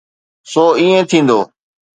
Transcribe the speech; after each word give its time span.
سو 0.51 0.63
ائين 0.79 0.99
ٿيندو. 1.09 1.39